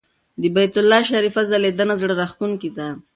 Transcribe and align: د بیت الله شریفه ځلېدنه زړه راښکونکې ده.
د 0.41 0.43
بیت 0.55 0.73
الله 0.81 1.01
شریفه 1.09 1.41
ځلېدنه 1.49 1.95
زړه 2.01 2.13
راښکونکې 2.21 2.69
ده. 2.77 2.87